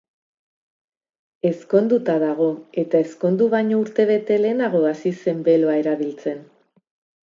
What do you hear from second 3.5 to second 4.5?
baino urtebete